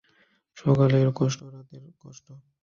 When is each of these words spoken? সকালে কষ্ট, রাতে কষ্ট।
সকালে 0.57 0.97
কষ্ট, 1.19 1.39
রাতে 1.53 1.77
কষ্ট। 2.01 2.25